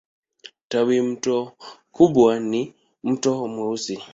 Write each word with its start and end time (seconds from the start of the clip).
Tawimto 0.69 1.37
kubwa 1.95 2.39
ni 2.39 2.75
Mto 3.03 3.47
Mweusi. 3.47 4.03